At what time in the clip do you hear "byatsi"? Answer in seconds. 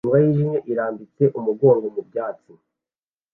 2.09-2.51